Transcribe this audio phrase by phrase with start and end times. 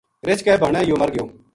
[0.27, 1.25] رچھ کے بھانے یوہ مر گیو